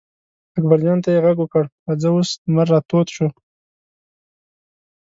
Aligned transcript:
اکبر 0.57 0.79
جان 0.85 0.99
ته 1.03 1.09
یې 1.13 1.19
غږ 1.25 1.39
کړل: 1.51 1.67
راځه 1.87 2.09
اوس 2.13 2.29
لمر 2.45 2.67
را 2.71 2.79
تود 2.89 3.07
شو. 3.15 3.27